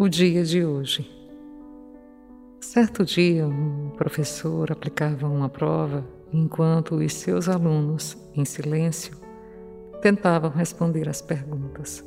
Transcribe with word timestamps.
O 0.00 0.08
dia 0.08 0.44
de 0.44 0.64
hoje. 0.64 1.10
Certo 2.60 3.04
dia, 3.04 3.48
um 3.48 3.90
professor 3.96 4.70
aplicava 4.70 5.26
uma 5.26 5.48
prova 5.48 6.06
enquanto 6.32 6.94
os 6.94 7.12
seus 7.14 7.48
alunos, 7.48 8.16
em 8.32 8.44
silêncio, 8.44 9.16
tentavam 10.00 10.50
responder 10.50 11.08
às 11.08 11.20
perguntas. 11.20 12.04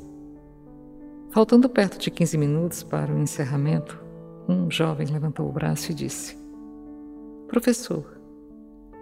Faltando 1.32 1.68
perto 1.68 1.98
de 1.98 2.10
15 2.10 2.38
minutos 2.38 2.82
para 2.82 3.12
o 3.12 3.18
encerramento, 3.18 4.02
um 4.48 4.70
jovem 4.70 5.08
levantou 5.08 5.46
o 5.46 5.52
braço 5.52 5.92
e 5.92 5.94
disse: 5.94 6.34
Professor, 7.46 8.18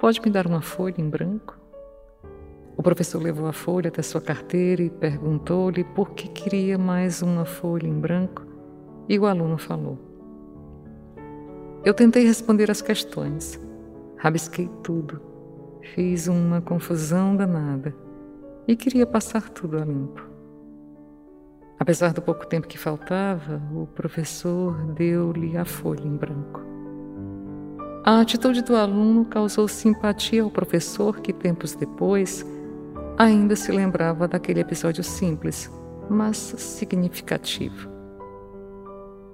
pode 0.00 0.20
me 0.20 0.32
dar 0.32 0.48
uma 0.48 0.62
folha 0.62 0.96
em 0.98 1.08
branco? 1.08 1.56
O 2.76 2.82
professor 2.82 3.22
levou 3.22 3.46
a 3.46 3.52
folha 3.52 3.86
até 3.86 4.02
sua 4.02 4.20
carteira 4.20 4.82
e 4.82 4.90
perguntou-lhe 4.90 5.84
por 5.84 6.10
que 6.10 6.26
queria 6.26 6.76
mais 6.76 7.22
uma 7.22 7.44
folha 7.44 7.86
em 7.86 8.00
branco 8.00 8.49
e 9.10 9.18
o 9.18 9.26
aluno 9.26 9.58
falou: 9.58 9.98
Eu 11.84 11.92
tentei 11.92 12.24
responder 12.24 12.70
as 12.70 12.80
questões, 12.80 13.60
rabisquei 14.16 14.70
tudo, 14.84 15.20
fiz 15.94 16.28
uma 16.28 16.60
confusão 16.60 17.34
danada 17.34 17.92
e 18.68 18.76
queria 18.76 19.04
passar 19.04 19.50
tudo 19.50 19.78
a 19.78 19.84
limpo. 19.84 20.30
Apesar 21.76 22.12
do 22.12 22.22
pouco 22.22 22.46
tempo 22.46 22.68
que 22.68 22.78
faltava, 22.78 23.60
o 23.74 23.86
professor 23.86 24.76
deu-lhe 24.92 25.56
a 25.56 25.64
folha 25.64 26.06
em 26.06 26.14
branco. 26.14 26.60
A 28.04 28.20
atitude 28.20 28.62
do 28.62 28.76
aluno 28.76 29.24
causou 29.24 29.66
simpatia 29.66 30.42
ao 30.42 30.50
professor, 30.50 31.20
que 31.20 31.32
tempos 31.32 31.74
depois 31.74 32.46
ainda 33.18 33.56
se 33.56 33.72
lembrava 33.72 34.28
daquele 34.28 34.60
episódio 34.60 35.02
simples, 35.02 35.70
mas 36.08 36.36
significativo. 36.36 37.89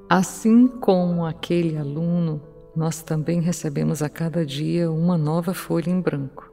Assim 0.08 0.68
como 0.68 1.26
aquele 1.26 1.76
aluno, 1.76 2.40
nós 2.76 3.02
também 3.02 3.40
recebemos 3.40 4.02
a 4.02 4.08
cada 4.08 4.46
dia 4.46 4.88
uma 4.88 5.18
nova 5.18 5.52
folha 5.52 5.90
em 5.90 6.00
branco. 6.00 6.48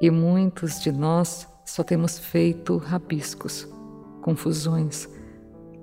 E 0.00 0.10
muitos 0.10 0.80
de 0.80 0.90
nós 0.90 1.46
só 1.66 1.82
temos 1.82 2.18
feito 2.18 2.78
rabiscos, 2.78 3.68
confusões, 4.22 5.06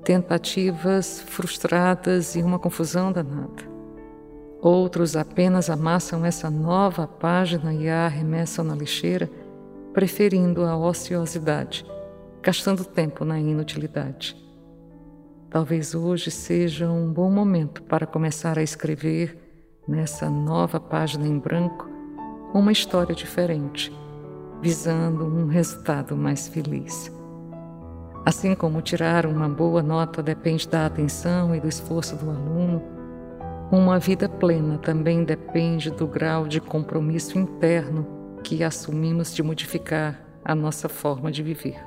tentativas 0.04 1.22
frustradas 1.28 2.36
e 2.36 2.42
uma 2.42 2.58
confusão 2.58 3.12
danada. 3.12 3.64
Outros 4.60 5.16
apenas 5.16 5.70
amassam 5.70 6.26
essa 6.26 6.50
nova 6.50 7.06
página 7.06 7.72
e 7.72 7.88
a 7.88 8.08
arremessam 8.08 8.66
na 8.66 8.74
lixeira, 8.74 9.30
preferindo 9.94 10.66
a 10.66 10.76
ociosidade, 10.76 11.86
gastando 12.42 12.84
tempo 12.84 13.24
na 13.24 13.40
inutilidade. 13.40 14.47
Talvez 15.50 15.96
hoje 15.96 16.30
seja 16.30 16.90
um 16.90 17.12
bom 17.12 17.32
momento 17.32 17.82
para 17.84 18.06
começar 18.06 18.60
a 18.60 18.64
escrever, 18.64 19.38
nessa 19.88 20.30
nova 20.30 20.78
página 20.78 21.26
em 21.26 21.40
branco, 21.40 21.90
uma 22.54 22.74
história 22.74 23.16
diferente, 23.16 23.90
visando 24.62 25.26
um 25.26 25.48
resultado 25.48 26.18
mais 26.18 26.50
feliz. 26.50 27.10
Assim 28.26 28.54
como 28.56 28.82
tirar 28.82 29.26
uma 29.26 29.48
boa 29.48 29.82
nota 29.82 30.22
depende 30.22 30.68
da 30.68 30.86
atenção 30.86 31.56
e 31.56 31.62
do 31.62 31.70
esforço 31.70 32.18
do 32.18 32.30
aluno, 32.30 32.84
uma 33.72 33.98
vida 34.00 34.28
plena 34.28 34.78
também 34.78 35.24
depende 35.24 35.90
do 35.90 36.06
grau 36.06 36.46
de 36.46 36.60
compromisso 36.60 37.40
interno 37.40 38.06
que 38.44 38.66
assumimos 38.66 39.34
de 39.34 39.42
modificar 39.42 40.22
a 40.44 40.54
nossa 40.54 40.90
forma 40.90 41.32
de 41.32 41.42
viver, 41.42 41.82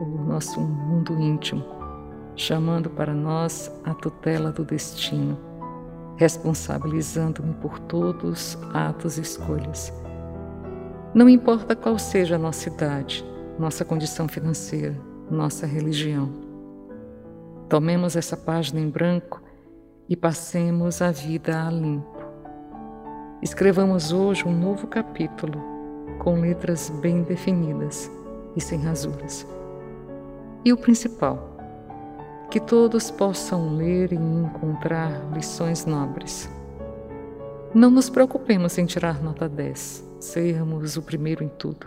o 0.00 0.06
nosso 0.24 0.58
mundo 0.58 1.20
íntimo 1.20 1.77
chamando 2.38 2.88
para 2.88 3.12
nós 3.12 3.70
a 3.84 3.92
tutela 3.92 4.52
do 4.52 4.64
destino, 4.64 5.36
responsabilizando-me 6.16 7.52
por 7.54 7.78
todos 7.80 8.56
atos 8.72 9.18
e 9.18 9.22
escolhas. 9.22 9.92
Não 11.12 11.28
importa 11.28 11.74
qual 11.74 11.98
seja 11.98 12.36
a 12.36 12.38
nossa 12.38 12.68
idade, 12.68 13.24
nossa 13.58 13.84
condição 13.84 14.28
financeira, 14.28 14.96
nossa 15.28 15.66
religião. 15.66 16.32
Tomemos 17.68 18.14
essa 18.14 18.36
página 18.36 18.80
em 18.80 18.88
branco 18.88 19.42
e 20.08 20.16
passemos 20.16 21.02
a 21.02 21.10
vida 21.10 21.66
a 21.66 21.70
limpo. 21.70 22.18
Escrevamos 23.42 24.12
hoje 24.12 24.46
um 24.46 24.56
novo 24.56 24.86
capítulo 24.86 25.60
com 26.20 26.40
letras 26.40 26.88
bem 27.00 27.22
definidas 27.22 28.10
e 28.54 28.60
sem 28.60 28.80
rasuras. 28.80 29.46
E 30.64 30.72
o 30.72 30.76
principal, 30.76 31.57
que 32.50 32.58
todos 32.58 33.10
possam 33.10 33.76
ler 33.76 34.12
e 34.12 34.16
encontrar 34.16 35.30
lições 35.32 35.84
nobres. 35.84 36.48
Não 37.74 37.90
nos 37.90 38.08
preocupemos 38.08 38.78
em 38.78 38.86
tirar 38.86 39.22
nota 39.22 39.46
10, 39.48 40.16
sermos 40.18 40.96
o 40.96 41.02
primeiro 41.02 41.44
em 41.44 41.48
tudo. 41.48 41.86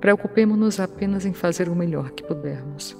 Preocupemos-nos 0.00 0.78
apenas 0.78 1.24
em 1.24 1.32
fazer 1.32 1.68
o 1.68 1.74
melhor 1.74 2.10
que 2.10 2.22
pudermos. 2.22 2.96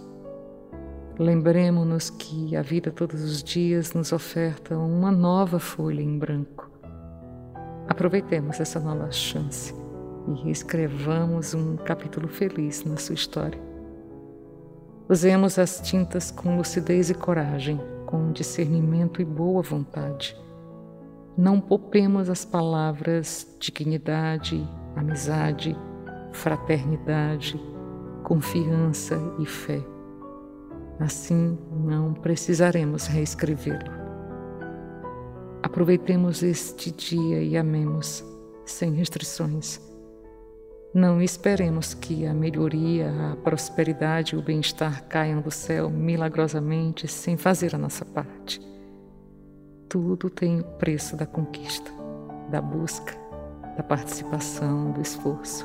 Lembremos-nos 1.19 2.11
que 2.11 2.57
a 2.57 2.63
vida 2.63 2.91
todos 2.91 3.23
os 3.23 3.43
dias 3.43 3.93
nos 3.93 4.11
oferta 4.13 4.79
uma 4.79 5.13
nova 5.13 5.59
folha 5.59 6.01
em 6.01 6.19
branco. 6.19 6.71
Aproveitemos 7.87 8.61
essa 8.61 8.81
nova 8.81 9.11
chance 9.11 9.75
e 10.27 10.51
escrevamos 10.51 11.55
um 11.55 11.77
capítulo 11.77 12.29
feliz 12.29 12.85
na 12.85 12.97
sua 12.97 13.15
história. 13.15 13.68
Usemos 15.11 15.59
as 15.59 15.81
tintas 15.81 16.31
com 16.31 16.59
lucidez 16.59 17.09
e 17.09 17.15
coragem, 17.15 17.81
com 18.05 18.31
discernimento 18.31 19.23
e 19.23 19.25
boa 19.25 19.63
vontade. 19.63 20.37
Não 21.35 21.59
poupemos 21.59 22.29
as 22.29 22.45
palavras 22.45 23.57
dignidade, 23.59 24.63
amizade, 24.95 25.75
fraternidade, 26.31 27.59
confiança 28.23 29.19
e 29.39 29.47
fé. 29.47 29.81
Assim 31.01 31.57
não 31.87 32.13
precisaremos 32.13 33.07
reescrevê-lo. 33.07 33.91
Aproveitemos 35.63 36.43
este 36.43 36.91
dia 36.91 37.43
e 37.43 37.57
amemos, 37.57 38.23
sem 38.67 38.93
restrições 38.93 39.81
não 40.99 41.23
esperemos 41.23 41.95
que 41.95 42.27
a 42.27 42.35
melhoria, 42.35 43.13
a 43.33 43.37
prosperidade 43.37 44.35
e 44.35 44.39
o 44.39 44.43
bem-estar 44.43 45.05
caiam 45.05 45.41
do 45.41 45.51
céu 45.51 45.89
milagrosamente 45.89 47.07
sem 47.07 47.37
fazer 47.37 47.73
a 47.73 47.79
nossa 47.79 48.05
parte. 48.05 48.61
Tudo 49.89 50.29
tem 50.29 50.59
o 50.59 50.65
preço 50.65 51.17
da 51.17 51.25
conquista, 51.25 51.89
da 52.51 52.61
busca, 52.61 53.15
da 53.77 53.83
participação, 53.85 54.91
do 54.91 55.01
esforço. 55.01 55.65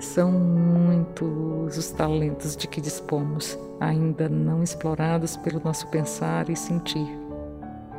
São 0.00 0.32
muitos 0.32 1.78
os 1.78 1.90
talentos 1.92 2.56
de 2.56 2.66
que 2.66 2.80
dispomos, 2.80 3.56
ainda 3.78 4.28
não 4.28 4.64
explorados 4.64 5.36
pelo 5.36 5.60
nosso 5.60 5.86
pensar 5.88 6.50
e 6.50 6.56
sentir. 6.56 7.08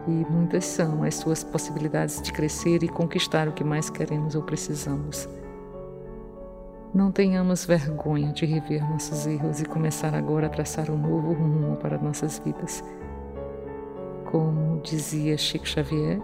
E 0.06 0.12
muitas 0.30 0.66
são 0.66 1.01
as 1.01 1.16
suas 1.16 1.46
possibilidades 1.46 2.22
de 2.22 2.34
crescer 2.34 2.84
e 2.84 2.90
conquistar 2.90 3.47
o 3.47 3.53
que 3.53 3.63
mais 3.63 3.90
queremos 3.90 4.36
ou 4.36 4.44
precisamos. 4.44 5.28
Não 6.94 7.12
tenhamos 7.12 7.66
vergonha 7.66 8.34
de 8.34 8.48
rever 8.48 8.84
nossos 8.90 9.28
erros 9.28 9.62
e 9.62 9.66
começar 9.66 10.16
agora 10.16 10.48
a 10.48 10.50
traçar 10.50 10.90
um 10.90 10.98
novo 10.98 11.34
rumo 11.34 11.78
para 11.78 12.00
nossas 12.00 12.40
vidas. 12.40 12.84
Como 14.32 14.82
dizia 14.82 15.38
Chico 15.38 15.68
Xavier, 15.68 16.20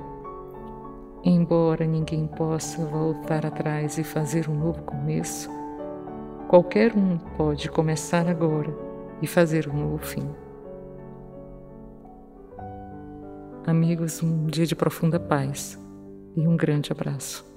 embora 1.23 1.85
ninguém 1.85 2.25
possa 2.25 2.83
voltar 2.83 3.45
atrás 3.45 3.99
e 3.99 4.03
fazer 4.03 4.49
um 4.49 4.55
novo 4.55 4.81
começo, 4.81 5.51
qualquer 6.47 6.95
um 6.95 7.19
pode 7.37 7.69
começar 7.69 8.27
agora 8.27 8.75
e 9.21 9.27
fazer 9.27 9.69
um 9.69 9.77
novo 9.77 9.99
fim. 9.99 10.27
Amigos, 13.67 14.23
um 14.23 14.47
dia 14.47 14.65
de 14.65 14.75
profunda 14.75 15.19
paz 15.19 15.79
e 16.35 16.47
um 16.47 16.57
grande 16.57 16.91
abraço. 16.91 17.54